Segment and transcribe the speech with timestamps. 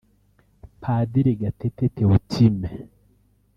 [0.81, 2.67] Padiri Gatete Théotime